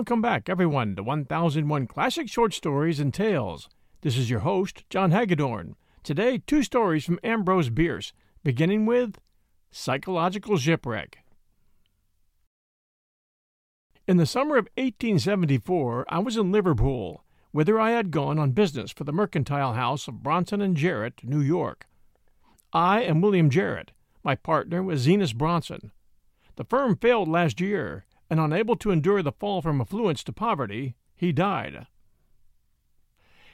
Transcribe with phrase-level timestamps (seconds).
[0.00, 3.68] Welcome back, everyone, to 1001 Classic Short Stories and Tales.
[4.00, 5.76] This is your host, John Hagedorn.
[6.02, 9.18] Today, two stories from Ambrose Bierce, beginning with
[9.70, 11.18] Psychological Shipwreck.
[14.08, 18.90] In the summer of 1874, I was in Liverpool, whither I had gone on business
[18.90, 21.86] for the mercantile house of Bronson and Jarrett, New York.
[22.72, 23.92] I am William Jarrett.
[24.24, 25.92] My partner was Zenas Bronson.
[26.56, 30.94] The firm failed last year, and unable to endure the fall from affluence to poverty,
[31.16, 31.86] he died.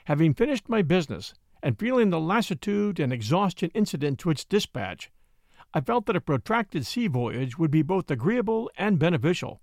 [0.05, 5.11] Having finished my business, and feeling the lassitude and exhaustion incident to its dispatch,
[5.73, 9.59] I felt that a protracted sea voyage would be both agreeable and beneficial.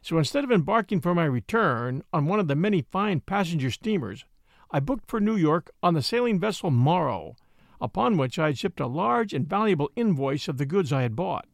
[0.00, 4.24] So instead of embarking for my return on one of the many fine passenger steamers,
[4.70, 7.34] I booked for New York on the sailing vessel Morrow,
[7.80, 11.16] upon which I had shipped a large and valuable invoice of the goods I had
[11.16, 11.46] bought.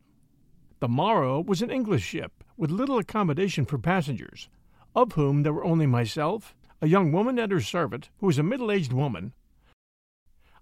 [0.81, 4.49] The Morrow was an English ship, with little accommodation for passengers,
[4.95, 8.43] of whom there were only myself, a young woman and her servant, who was a
[8.43, 9.33] middle aged woman.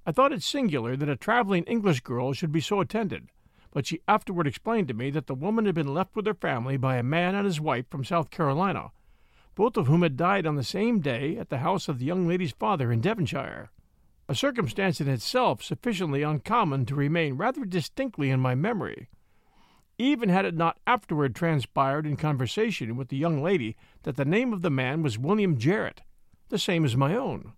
[0.06, 3.28] I thought it singular that a traveling English girl should be so attended,
[3.70, 6.76] but she afterward explained to me that the woman had been left with her family
[6.76, 8.92] by a man and his wife from South Carolina,
[9.54, 12.26] both of whom had died on the same day at the house of the young
[12.26, 13.70] lady's father in Devonshire,
[14.28, 19.08] a circumstance in itself sufficiently uncommon to remain rather distinctly in my memory
[20.00, 24.52] even had it not afterward transpired in conversation with the young lady that the name
[24.52, 26.00] of the man was William Jarrett,
[26.48, 27.52] the same as my own.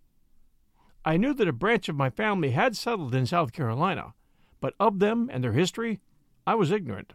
[1.05, 4.15] I knew that a branch of my family had settled in South Carolina,
[4.61, 6.01] but of them and their history
[6.47, 7.13] I was ignorant.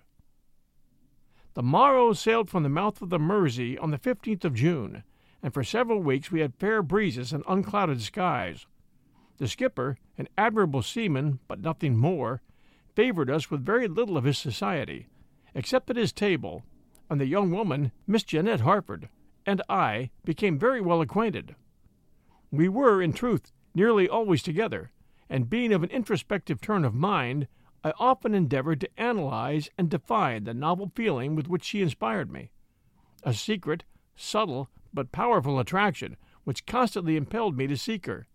[1.56, 5.04] The Morrow sailed from the mouth of the Mersey on the 15th of June,
[5.44, 8.66] and for several weeks we had fair breezes and unclouded skies.
[9.38, 12.42] The skipper, an admirable seaman, but nothing more,
[12.96, 15.08] favored us with very little of his society,
[15.58, 16.64] except at his table,
[17.10, 19.10] and the young woman, Miss Jeanette Harford,
[19.44, 21.56] and I became very well acquainted.
[22.52, 24.92] We were, in truth, nearly always together,
[25.28, 27.48] and being of an introspective turn of mind,
[27.84, 32.52] I often endeavored to analyze and define the novel feeling with which she inspired me.
[33.24, 33.84] A secret,
[34.16, 38.28] subtle, but powerful attraction which constantly impelled me to seek her,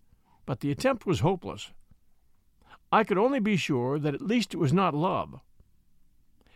[0.45, 1.71] but the attempt was hopeless.
[2.91, 5.39] I could only be sure that at least it was not love.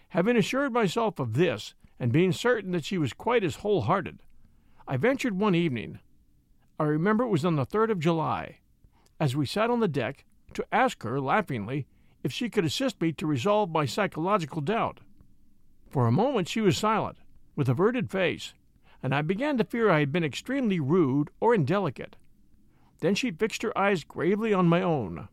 [0.10, 4.22] Having assured myself of this, and being certain that she was quite as whole hearted,
[4.88, 6.00] I ventured one evening
[6.80, 8.60] I remember it was on the 3rd of July
[9.20, 11.88] as we sat on the deck, to ask her, laughingly,
[12.24, 15.00] if she could assist me to resolve my psychological doubt.
[15.90, 17.18] For a moment she was silent,
[17.56, 18.54] with averted face,
[19.02, 22.16] and I began to fear I had been extremely rude or indelicate.
[23.00, 25.28] Then she fixed her eyes gravely on my own.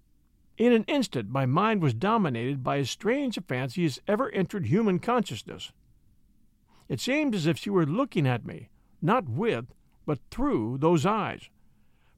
[0.56, 4.67] In an instant my mind was dominated by as strange a fancy as ever entered
[4.67, 5.73] human consciousness.
[6.89, 8.69] It seemed as if she were looking at me,
[9.03, 9.75] not with,
[10.06, 11.49] but through those eyes,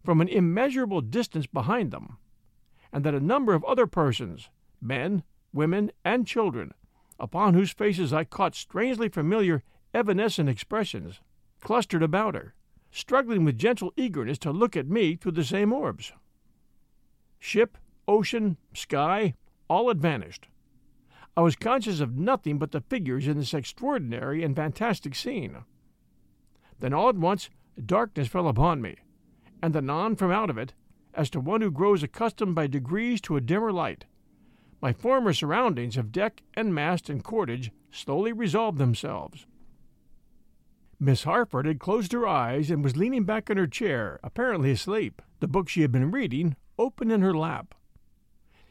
[0.05, 2.19] from an immeasurable distance behind them,
[2.93, 4.51] and that a number of other persons,
[4.81, 5.23] men,
[5.53, 6.75] women, and children,
[7.19, 9.63] upon whose faces I caught strangely familiar,
[9.95, 11.21] evanescent expressions,
[11.61, 12.55] clustered about her,
[12.91, 16.13] struggling with gentle eagerness to look at me through the same orbs.
[17.39, 19.35] Ship, ocean, sky,
[19.69, 20.49] all had vanished.
[21.37, 25.59] I was conscious of nothing but the figures in this extraordinary and fantastic scene.
[26.79, 27.51] Then all at once
[27.85, 28.97] darkness fell upon me,
[29.63, 30.73] and anon from out of it,
[31.13, 34.05] as to one who grows accustomed by degrees to a dimmer light.
[34.81, 39.47] My former surroundings of deck and mast and cordage slowly resolved themselves.
[40.99, 45.21] Miss Harford had closed her eyes and was leaning back in her chair, apparently asleep,
[45.41, 47.75] the book she had been reading open in her lap.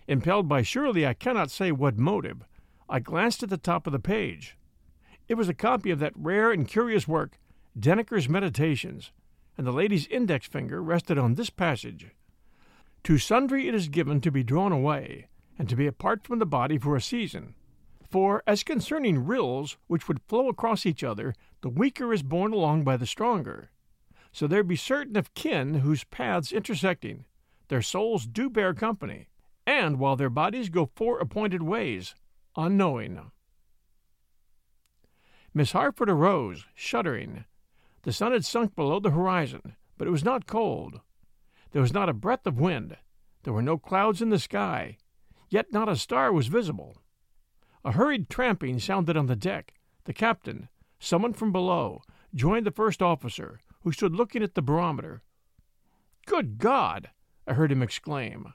[0.08, 2.46] Impelled by surely I cannot say what motive,
[2.88, 4.56] I glanced at the top of the page.
[5.28, 7.40] It was a copy of that rare and curious work,
[7.78, 9.12] Denneker's Meditations,
[9.58, 12.12] and the lady's index finger rested on this passage
[13.04, 16.46] To sundry it is given to be drawn away, and to be apart from the
[16.46, 17.56] body for a season.
[18.08, 22.84] For, as concerning rills which would flow across each other, the weaker is borne along
[22.84, 23.72] by the stronger.
[24.32, 27.26] So there be certain of kin whose paths intersecting,
[27.70, 29.28] their souls do bear company,
[29.66, 32.16] and while their bodies go fore appointed ways,
[32.56, 33.32] unknowing.
[35.54, 37.46] Miss Harford arose, shuddering.
[38.04, 41.00] The sun had sunk below the horizon, but it was not cold.
[41.72, 42.98] There was not a breath of wind.
[43.44, 44.98] There were no clouds in the sky,
[45.50, 46.98] yet not a star was visible.
[47.84, 49.76] A hurried tramping sounded on the deck.
[50.06, 50.70] The captain,
[51.00, 52.02] summoned from below,
[52.34, 55.22] joined the first officer, who stood looking at the barometer.
[56.26, 57.12] Good God!
[57.48, 58.54] I heard him exclaim.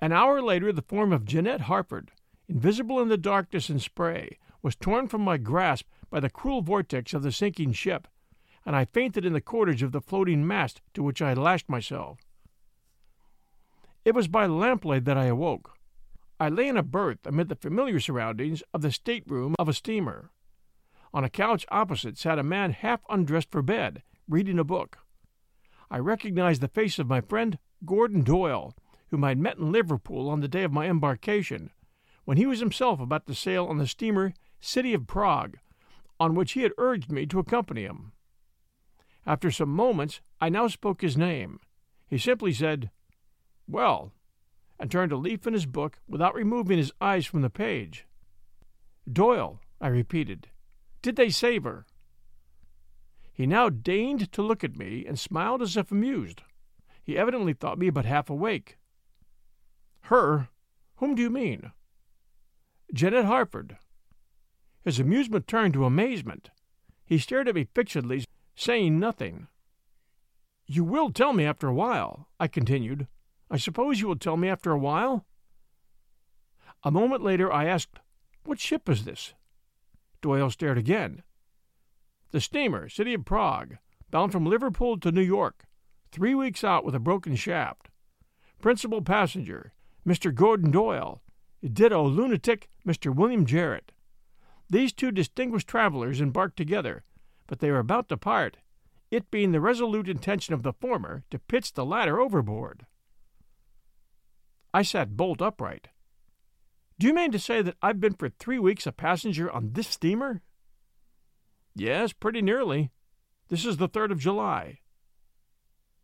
[0.00, 2.12] An hour later, the form of Jeanette Harford,
[2.48, 7.14] invisible in the darkness and spray, was torn from my grasp by the cruel vortex
[7.14, 8.08] of the sinking ship,
[8.66, 11.68] and I fainted in the cordage of the floating mast to which I had lashed
[11.68, 12.18] myself.
[14.04, 15.78] It was by lamplight that I awoke.
[16.40, 20.30] I lay in a berth amid the familiar surroundings of the stateroom of a steamer.
[21.12, 24.98] On a couch opposite sat a man half undressed for bed, reading a book.
[25.90, 28.74] I recognized the face of my friend Gordon Doyle,
[29.14, 31.70] whom I had met in Liverpool on the day of my embarkation,
[32.24, 35.56] when he was himself about to sail on the steamer City of Prague,
[36.18, 38.10] on which he had urged me to accompany him.
[39.24, 41.60] After some moments, I now spoke his name.
[42.08, 42.90] He simply said,
[43.68, 44.10] Well,
[44.80, 48.06] and turned a leaf in his book without removing his eyes from the page.
[49.08, 50.48] Doyle, I repeated,
[51.02, 51.86] did they save her?
[53.32, 56.42] He now deigned to look at me and smiled as if amused.
[57.04, 58.76] He evidently thought me but half awake.
[60.08, 60.48] Her?
[60.96, 61.72] Whom do you mean?
[62.92, 63.78] Janet Harford.
[64.82, 66.50] His amusement turned to amazement.
[67.06, 68.24] He stared at me fixedly,
[68.54, 69.48] saying nothing.
[70.66, 73.06] You will tell me after a while, I continued.
[73.50, 75.24] I suppose you will tell me after a while?
[76.82, 77.98] A moment later I asked,
[78.44, 79.32] What ship is this?
[80.20, 81.22] Doyle stared again.
[82.30, 83.78] The steamer, City of Prague,
[84.10, 85.64] bound from Liverpool to New York,
[86.12, 87.88] three weeks out with a broken shaft.
[88.60, 89.72] Principal passenger,
[90.06, 90.34] Mr.
[90.34, 91.22] Gordon Doyle.
[91.62, 93.14] Ditto lunatic, Mr.
[93.14, 93.92] William Jarrett.
[94.68, 97.04] These two distinguished travelers embarked together,
[97.46, 98.58] but they were about to part,
[99.10, 102.86] it being the resolute intention of the former to pitch the latter overboard.
[104.74, 105.88] I sat bolt upright.
[106.98, 109.88] Do you mean to say that I've been for three weeks a passenger on this
[109.88, 110.42] steamer?
[111.74, 112.90] Yes, pretty nearly.
[113.48, 114.80] This is the 3rd of July.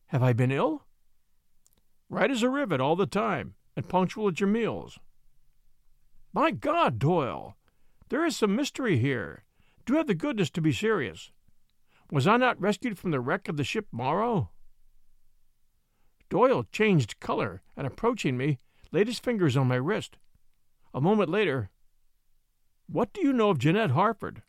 [0.06, 0.87] Have I been ill?
[2.08, 4.99] Right as a rivet all the time, and punctual at your meals.
[6.35, 7.56] My God, Doyle,
[8.11, 9.44] there is some mystery here.
[9.87, 11.32] Do have the goodness to be serious.
[12.11, 14.50] Was I not rescued from the wreck of the ship Morrow?
[16.29, 18.58] Doyle changed color and, approaching me,
[18.93, 20.19] laid his fingers on my wrist.
[20.93, 21.70] A moment later,
[22.87, 24.43] What do you know of Jeanette Harford?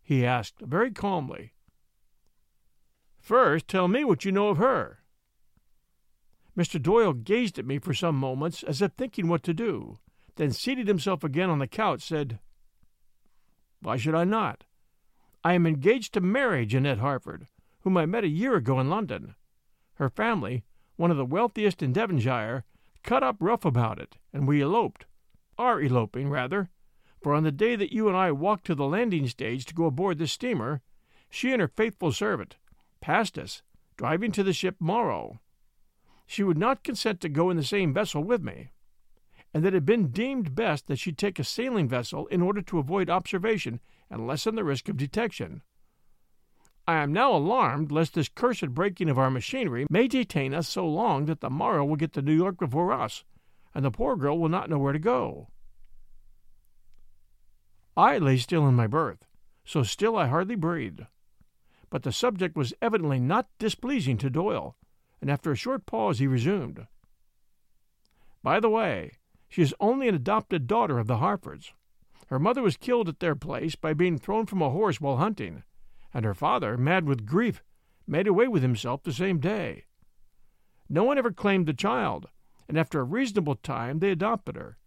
[0.00, 1.54] he asked very calmly.
[3.18, 4.99] First, tell me what you know of her.
[6.60, 6.82] Mr.
[6.82, 9.98] Doyle gazed at me for some moments as if thinking what to do,
[10.36, 12.38] then seated himself again on the couch, said,
[13.80, 14.64] Why should I not?
[15.42, 17.46] I am engaged to marry Jeanette Harford,
[17.80, 19.36] whom I met a year ago in London.
[19.94, 20.64] Her family
[21.00, 22.62] one of the wealthiest in Devonshire,
[23.02, 25.06] cut up rough about it, and we eloped.
[25.56, 26.68] Are eloping, rather,
[27.22, 29.86] for on the day that you and I walked to the landing stage to go
[29.86, 30.82] aboard the steamer,
[31.30, 32.56] she and her faithful servant
[33.00, 33.62] passed us,
[33.96, 35.40] driving to the ship Morrow.
[36.30, 38.70] She would not consent to go in the same vessel with me,
[39.52, 42.62] and that it had been deemed best that she take a sailing vessel in order
[42.62, 45.62] to avoid observation and lessen the risk of detection.
[46.86, 50.86] I am now alarmed lest this cursed breaking of our machinery may detain us so
[50.86, 53.24] long that the Morrow will get to New York before us,
[53.74, 55.48] and the poor girl will not know where to go.
[57.96, 59.26] I lay still in my berth,
[59.64, 61.00] so still I hardly breathed.
[61.90, 64.76] But the subject was evidently not displeasing to Doyle,
[65.20, 66.86] and after a short pause he resumed.
[68.42, 69.12] By the way,
[69.48, 71.72] she is only an adopted daughter of the Harfords.
[72.28, 75.64] Her mother was killed at their place by being thrown from a horse while hunting,
[76.14, 77.62] and her father, mad with grief,
[78.06, 79.84] made away with himself the same day.
[80.88, 82.28] No one ever claimed the child,
[82.68, 84.78] and after a reasonable time they adopted her.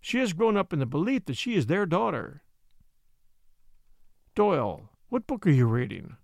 [0.00, 2.42] She has grown up in the belief that she is their daughter.
[4.34, 6.16] Doyle, what book are you reading?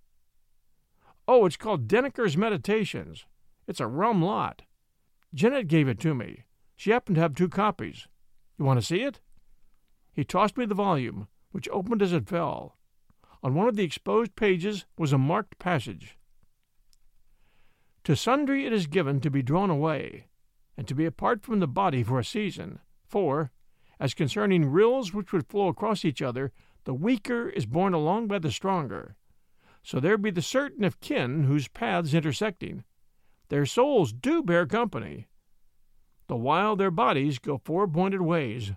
[1.27, 3.25] Oh, it's called Denneker's Meditations.
[3.71, 4.63] It's a rum lot.
[5.33, 6.43] Janet gave it to me.
[6.75, 8.09] She happened to have two copies.
[8.59, 9.21] You want to see it?
[10.13, 12.77] He tossed me the volume, which opened as it fell.
[13.45, 16.19] On one of the exposed pages was a marked passage.
[18.03, 20.27] To sundry it is given to be drawn away,
[20.77, 22.81] and to be apart from the body for a season.
[23.07, 23.53] For,
[24.01, 26.51] as concerning rills which would flow across each other,
[26.87, 29.15] the weaker is borne along by the stronger.
[29.85, 32.83] So there be the certain of kin whose paths intersecting,
[33.51, 35.27] their souls do bear company,
[36.29, 38.73] the while their bodies go four pointed ways,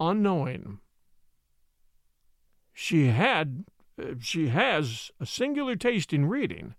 [0.00, 0.80] unknowing.
[2.72, 3.64] She had,
[4.00, 6.74] uh, she has a singular taste in reading,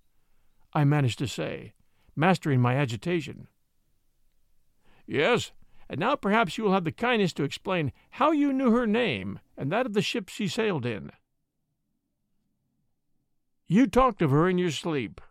[0.74, 1.74] I managed to say,
[2.16, 3.48] mastering my agitation.
[5.06, 5.52] Yes,
[5.88, 9.40] and now perhaps you will have the kindness to explain how you knew her name
[9.56, 11.12] and that of the ship she sailed in.
[13.68, 15.22] You talked of her in your sleep,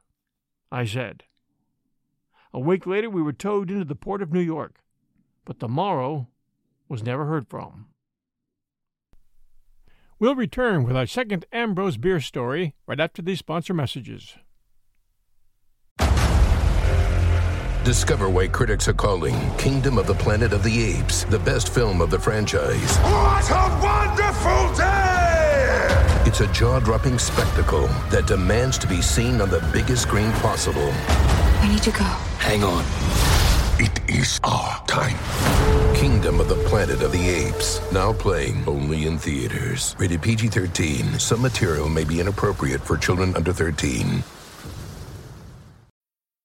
[0.70, 1.24] I said.
[2.52, 4.80] A week later, we were towed into the port of New York,
[5.44, 6.28] but the Morrow
[6.88, 7.86] was never heard from.
[10.18, 14.34] We'll return with our second Ambrose Bierce story right after these sponsor messages.
[17.84, 22.00] Discover why critics are calling Kingdom of the Planet of the Apes the best film
[22.00, 22.96] of the franchise.
[22.98, 26.24] What a wonderful day!
[26.26, 30.92] It's a jaw dropping spectacle that demands to be seen on the biggest screen possible.
[31.62, 32.04] We need to go.
[32.38, 32.84] Hang on.
[33.80, 35.16] It is our time.
[35.94, 37.80] Kingdom of the Planet of the Apes.
[37.92, 39.94] Now playing only in theaters.
[39.98, 41.18] Rated PG 13.
[41.18, 44.22] Some material may be inappropriate for children under 13.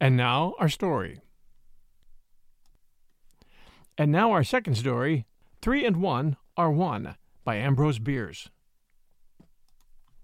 [0.00, 1.20] And now our story.
[3.96, 5.24] And now our second story
[5.62, 8.50] Three and One Are One by Ambrose Bierce.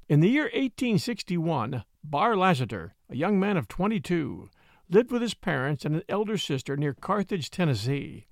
[0.08, 4.50] In the year 1861, Barr Lassiter, a young man of 22,
[4.90, 8.26] lived with his parents and an elder sister near Carthage, Tennessee.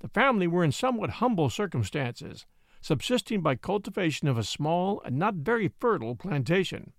[0.00, 2.44] The family were in somewhat humble circumstances,
[2.80, 6.92] subsisting by cultivation of a small and not very fertile plantation.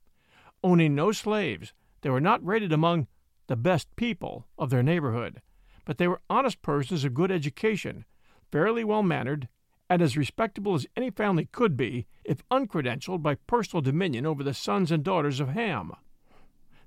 [0.63, 3.08] Owning no slaves, they were not rated among
[3.48, 5.42] the best people of their neighborhood,
[5.86, 8.06] but they were honest persons of good education,
[8.52, 9.48] fairly well mannered,
[9.90, 14.54] and as respectable as any family could be if uncredentialed by personal dominion over the
[14.54, 15.92] sons and daughters of Ham.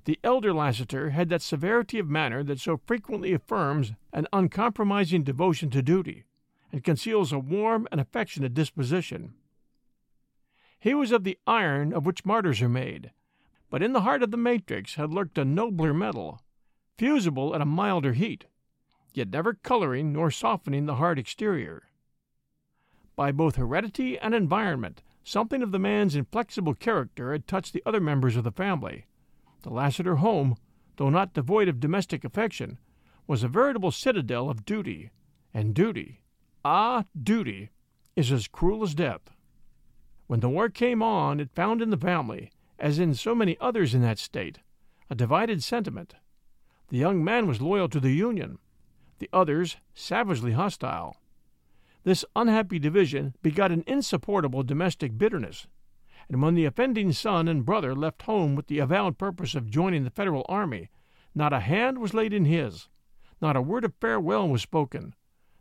[0.07, 5.69] The elder Lassiter had that severity of manner that so frequently affirms an uncompromising devotion
[5.71, 6.25] to duty,
[6.73, 9.35] and conceals a warm and affectionate disposition.
[10.79, 13.11] He was of the iron of which martyrs are made,
[13.71, 16.41] but in the heart of the matrix had lurked a nobler metal,
[16.99, 18.47] fusible at a milder heat,
[19.15, 21.85] yet never coloring nor softening the hard exterior.
[23.15, 28.01] By both heredity and environment, something of the man's inflexible character had touched the other
[28.01, 29.07] members of the family.
[29.63, 30.57] The Lassiter home,
[30.97, 32.79] though not devoid of domestic affection,
[33.27, 35.11] was a veritable citadel of duty,
[35.53, 36.21] and duty,
[36.65, 37.71] ah, duty,
[38.15, 39.31] is as cruel as death.
[40.27, 43.95] When the war came on, it found in the family, as in so many others
[43.95, 44.59] in that state,
[45.09, 46.15] a divided sentiment.
[46.89, 48.59] The young man was loyal to the Union,
[49.19, 51.17] the others savagely hostile.
[52.05, 55.67] This unhappy division begot an insupportable domestic bitterness,
[56.29, 60.05] and when the offending son and brother left home with the avowed purpose of joining
[60.05, 60.89] the Federal army,
[61.35, 62.89] not a hand was laid in his,
[63.41, 65.15] not a word of farewell was spoken,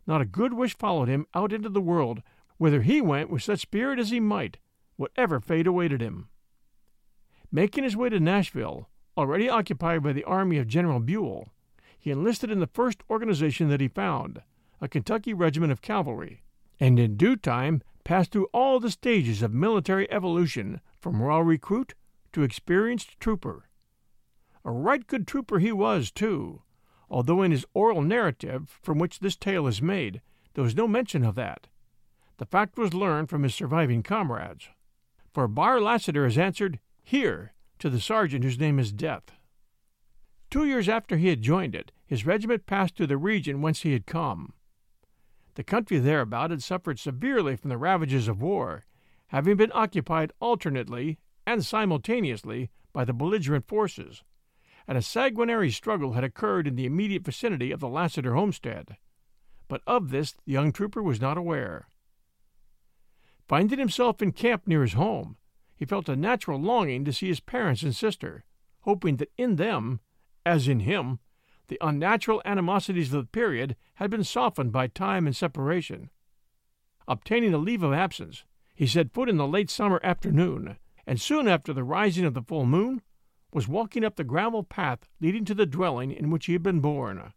[0.06, 2.22] not a good wish followed him out into the world,
[2.58, 4.58] whither he went with such spirit as he might,
[4.96, 6.28] whatever fate awaited him.
[7.50, 11.48] Making his way to Nashville, Already occupied by the army of General Buell,
[11.98, 14.42] he enlisted in the first organization that he found,
[14.80, 16.42] a Kentucky regiment of cavalry,
[16.78, 21.94] and in due time passed through all the stages of military evolution from raw recruit
[22.32, 23.68] to experienced trooper.
[24.64, 26.62] A right good trooper he was, too,
[27.08, 30.20] although in his oral narrative from which this tale is made
[30.56, 31.66] there was no mention of that.
[32.38, 34.70] The fact was learned from his surviving comrades.
[35.34, 39.32] For Barr Lassiter has answered, Here, to the sergeant whose name is Death.
[40.50, 43.92] Two years after he had joined it, his regiment passed through the region whence he
[43.92, 44.54] had come.
[45.54, 48.84] The country thereabout had suffered severely from the ravages of war,
[49.28, 54.22] having been occupied alternately and simultaneously by the belligerent forces,
[54.86, 58.96] and a sanguinary struggle had occurred in the immediate vicinity of the Lassiter homestead.
[59.68, 61.88] But of this the young trooper was not aware.
[63.48, 65.36] Finding himself in camp near his home,
[65.76, 68.44] he felt a natural longing to see his parents and sister,
[68.80, 70.00] hoping that in them,
[70.44, 71.20] as in him,
[71.68, 76.10] the unnatural animosities of the period had been softened by time and separation.
[77.06, 81.46] Obtaining a leave of absence, he set foot in the late summer afternoon, and soon
[81.46, 83.02] after the rising of the full moon
[83.52, 86.80] was walking up the gravel path leading to the dwelling in which he had been
[86.80, 87.32] born.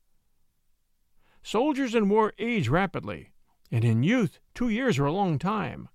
[1.43, 3.31] Soldiers in war age rapidly,
[3.71, 5.89] and in youth two years are a long time.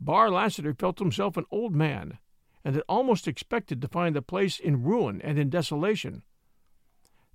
[0.00, 2.18] Barr Lassiter felt himself an old man,
[2.64, 6.22] and had almost expected to find the place in ruin and in desolation.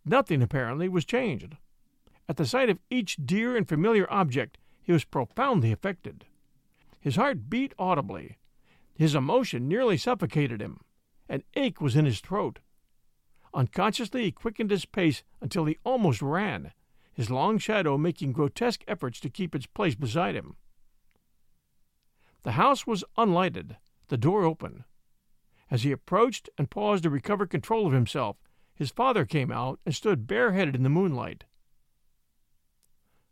[0.05, 1.55] Nothing, apparently, was changed.
[2.27, 6.25] At the sight of each dear and familiar object, he was profoundly affected.
[6.99, 8.37] His heart beat audibly.
[8.95, 10.79] His emotion nearly suffocated him.
[11.27, 12.59] An ache was in his throat.
[13.53, 16.71] Unconsciously, he quickened his pace until he almost ran,
[17.13, 20.55] his long shadow making grotesque efforts to keep its place beside him.
[22.43, 23.77] The house was unlighted,
[24.09, 24.83] the door open.
[25.71, 28.37] As he approached and paused to recover control of himself,
[28.75, 31.45] his father came out and stood bareheaded in the moonlight.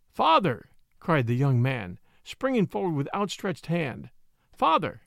[0.09, 0.69] Father!
[0.99, 4.09] cried the young man, springing forward with outstretched hand.
[4.55, 5.01] Father!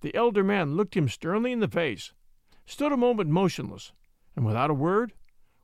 [0.00, 2.12] The elder man looked him sternly in the face,
[2.64, 3.92] stood a moment motionless,
[4.36, 5.12] and without a word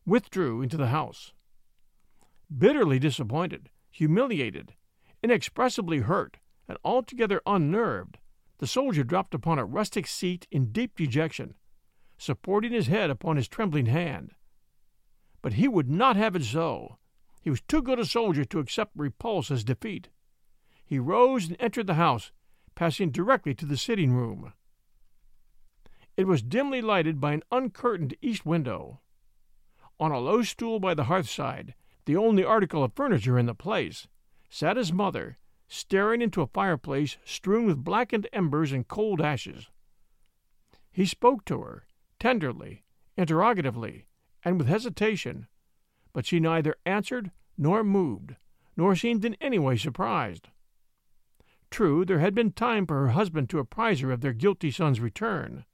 [0.05, 1.33] withdrew into the house.
[2.55, 4.75] Bitterly disappointed, humiliated,
[5.23, 8.19] inexpressibly hurt, and altogether unnerved,
[8.59, 11.55] the soldier dropped upon a rustic seat in deep dejection,
[12.17, 14.33] supporting his head upon his trembling hand.
[15.43, 16.99] But he would not have it so.
[17.43, 20.09] He was too good a soldier to accept repulse as defeat.
[20.85, 22.33] He rose and entered the house,
[22.75, 24.53] passing directly to the sitting room.
[26.17, 29.01] It was dimly lighted by an uncurtained east window.
[30.01, 31.75] On a low stool by the hearthside,
[32.07, 34.07] the only article of furniture in the place,
[34.49, 39.71] sat his mother, staring into a fireplace strewn with blackened embers and cold ashes.
[40.93, 41.87] He spoke to her,
[42.21, 42.85] tenderly,
[43.17, 44.07] interrogatively,
[44.45, 45.49] and with hesitation,
[46.13, 48.37] but she neither answered nor moved,
[48.77, 50.49] nor seemed in any way surprised.
[51.71, 55.01] True, there had been time for her husband to apprise her of their guilty son's
[55.01, 55.65] return.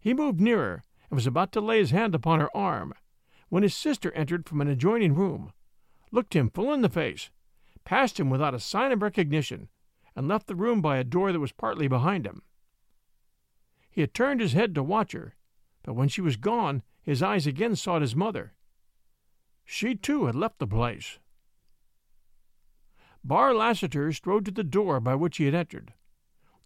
[0.00, 2.94] He moved nearer and was about to lay his hand upon her arm,
[3.48, 5.52] when his sister entered from an adjoining room,
[6.10, 7.30] looked him full in the face,
[7.90, 9.68] passed him without a sign of recognition,
[10.14, 12.40] and left the room by a door that was partly behind him.
[13.90, 15.34] He had turned his head to watch her,
[15.82, 18.54] but when she was gone, his eyes again sought his mother.
[19.64, 21.18] She too had left the place.
[23.24, 25.92] Barr Lassiter strode to the door by which he had entered.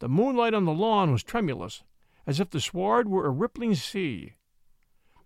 [0.01, 1.85] The moonlight on the lawn was tremulous,
[2.27, 4.35] as if the sward were a rippling sea.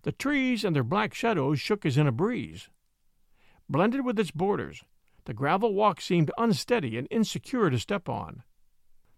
[0.03, 2.69] The trees and their black shadows shook as in a breeze.
[3.67, 4.85] Blended with its borders,
[5.29, 8.41] the gravel walk seemed unsteady and insecure to step on.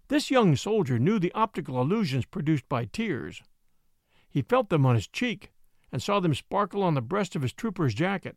[0.10, 3.41] This young soldier knew the optical illusions produced by tears.
[4.30, 5.54] He felt them on his cheek
[5.89, 8.36] and saw them sparkle on the breast of his trooper's jacket.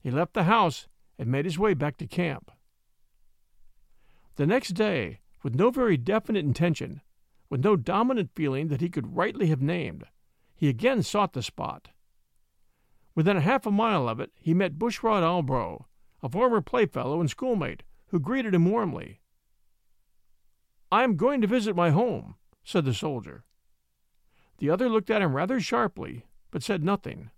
[0.00, 0.86] He left the house
[1.18, 2.52] and made his way back to camp.
[4.36, 7.00] The next day, with no very definite intention,
[7.48, 10.04] with no dominant feeling that he could rightly have named,
[10.54, 11.88] he again sought the spot.
[13.16, 15.86] Within a half a mile of it, he met Bushrod Albro,
[16.22, 19.20] a former playfellow and schoolmate, who greeted him warmly.
[20.92, 23.44] I am going to visit my home, said the soldier.
[24.58, 27.30] The other looked at him rather sharply, but said nothing.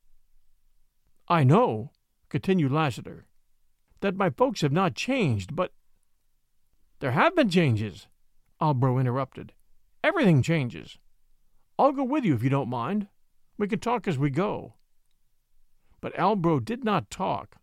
[1.28, 1.92] I know,
[2.28, 3.26] continued Lassiter,
[4.00, 5.72] that my folks have not changed, but.
[6.98, 8.06] There have been changes,
[8.60, 9.52] Albro interrupted.
[10.04, 10.98] Everything changes.
[11.78, 13.08] I'll go with you if you don't mind.
[13.58, 14.74] We can talk as we go.
[16.00, 17.56] But Albro did not talk.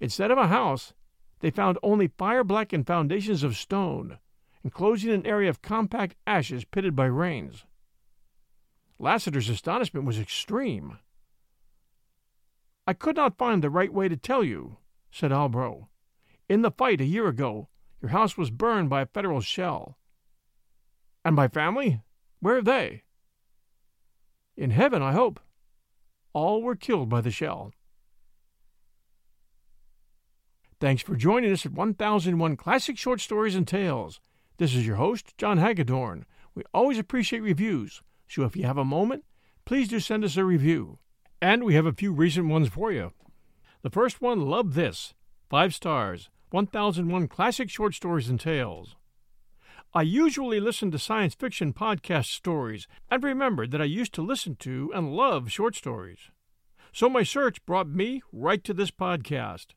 [0.00, 0.92] Instead of a house,
[1.40, 4.18] they found only fire blackened foundations of stone,
[4.64, 7.64] enclosing an area of compact ashes pitted by rains.
[8.98, 10.98] Lassiter's astonishment was extreme.
[12.86, 14.78] I could not find the right way to tell you,
[15.10, 15.88] said Albro.
[16.48, 17.68] In the fight a year ago,
[18.00, 19.98] your house was burned by a Federal shell.
[21.24, 22.00] And my family?
[22.40, 23.02] Where are they?
[24.56, 25.40] In heaven, I hope.
[26.32, 27.72] All were killed by the shell.
[30.80, 34.20] Thanks for joining us at 1001 Classic Short Stories and Tales.
[34.58, 36.24] This is your host, John Hagedorn.
[36.54, 39.24] We always appreciate reviews, so if you have a moment,
[39.64, 41.00] please do send us a review.
[41.42, 43.10] And we have a few recent ones for you.
[43.82, 45.14] The first one, Love This.
[45.50, 46.30] Five stars.
[46.50, 48.94] 1001 Classic Short Stories and Tales.
[49.92, 54.54] I usually listen to science fiction podcast stories and remembered that I used to listen
[54.60, 56.30] to and love short stories.
[56.92, 59.72] So my search brought me right to this podcast.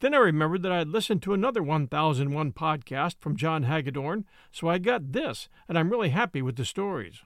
[0.00, 4.68] Then I remembered that I had listened to another 1001 podcast from John Hagedorn, so
[4.68, 7.22] I got this, and I'm really happy with the stories.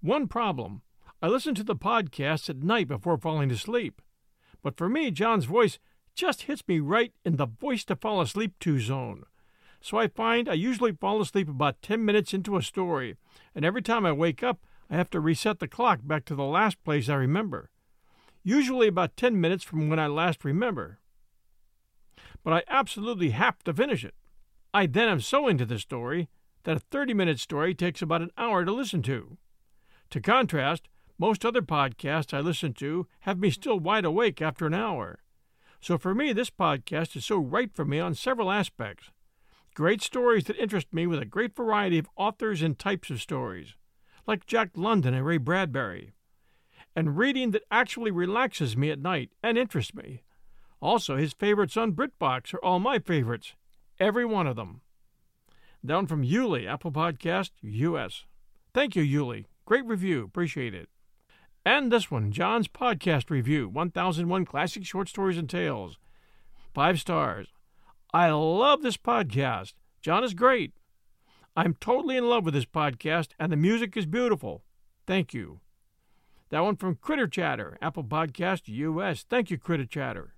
[0.00, 0.82] One problem
[1.22, 4.00] I listen to the podcast at night before falling asleep.
[4.62, 5.78] But for me, John's voice
[6.14, 9.24] just hits me right in the voice to fall asleep to zone.
[9.80, 13.16] So I find I usually fall asleep about 10 minutes into a story,
[13.54, 14.60] and every time I wake up,
[14.90, 17.70] I have to reset the clock back to the last place I remember.
[18.42, 21.00] Usually about 10 minutes from when I last remember.
[22.42, 24.14] But I absolutely have to finish it.
[24.72, 26.28] I then am so into the story
[26.64, 29.38] that a 30 minute story takes about an hour to listen to.
[30.10, 34.74] To contrast, most other podcasts I listen to have me still wide awake after an
[34.74, 35.20] hour.
[35.80, 39.10] So for me, this podcast is so right for me on several aspects.
[39.74, 43.74] Great stories that interest me with a great variety of authors and types of stories,
[44.26, 46.12] like Jack London and Ray Bradbury.
[46.94, 50.22] And reading that actually relaxes me at night and interests me.
[50.80, 53.54] Also, his favorites on BritBox are all my favorites,
[53.98, 54.82] every one of them.
[55.84, 58.24] Down from Yuli, Apple Podcast, US.
[58.74, 59.46] Thank you, Yuli.
[59.64, 60.24] Great review.
[60.24, 60.88] Appreciate it.
[61.64, 65.98] And this one, John's podcast review 1001 Classic Short Stories and Tales.
[66.74, 67.48] Five stars.
[68.12, 69.74] I love this podcast.
[70.00, 70.72] John is great.
[71.56, 74.62] I'm totally in love with this podcast, and the music is beautiful.
[75.06, 75.60] Thank you.
[76.50, 79.24] That one from Critter Chatter, Apple Podcast US.
[79.28, 80.35] Thank you, Critter Chatter.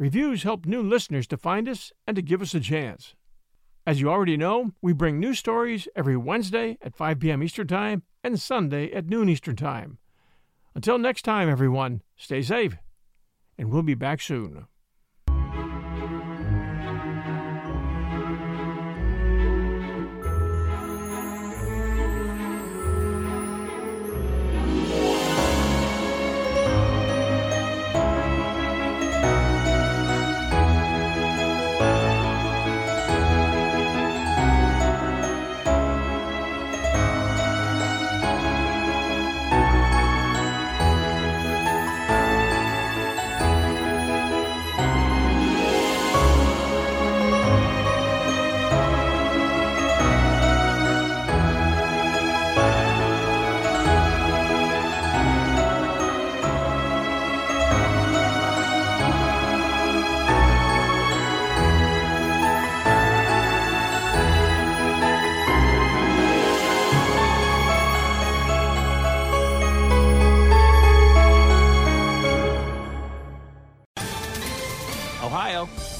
[0.00, 3.14] Reviews help new listeners to find us and to give us a chance.
[3.86, 7.42] As you already know, we bring new stories every Wednesday at 5 p.m.
[7.42, 9.98] Eastern Time and Sunday at noon Eastern Time.
[10.74, 12.78] Until next time, everyone, stay safe,
[13.58, 14.68] and we'll be back soon.